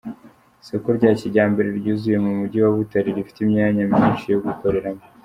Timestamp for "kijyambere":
1.19-1.69